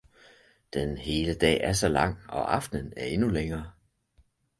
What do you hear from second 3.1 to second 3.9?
længere!